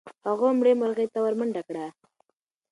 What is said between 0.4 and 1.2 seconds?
مړې مرغۍ ته